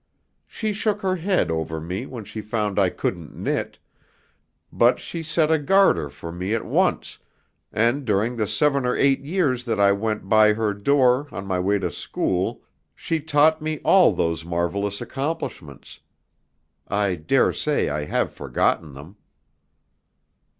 [0.47, 3.77] She shook her head over me when she found I couldn't knit,
[4.73, 7.19] but she set a garter for me at once,
[7.71, 11.59] and during the seven or eight years that I went by her door on my
[11.59, 12.63] way to school
[12.95, 15.99] she taught me all those marvelous accomplishments.
[16.87, 19.17] I daresay I have forgotten them."